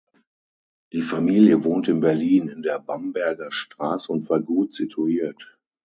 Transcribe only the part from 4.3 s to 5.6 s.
war gut situiert.